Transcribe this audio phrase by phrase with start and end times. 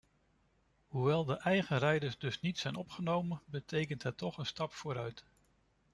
[0.87, 5.23] Hoewel de eigen rijders dus niet zijn opgenomen, betekent het toch een stap vooruit.